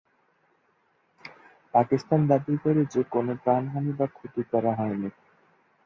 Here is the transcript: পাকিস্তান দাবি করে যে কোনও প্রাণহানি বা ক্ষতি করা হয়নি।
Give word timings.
পাকিস্তান 1.73 2.19
দাবি 2.27 2.55
করে 2.63 2.81
যে 2.85 3.01
কোনও 3.09 3.33
প্রাণহানি 3.43 3.91
বা 3.99 4.07
ক্ষতি 4.07 4.43
করা 4.51 4.71
হয়নি। 4.75 5.09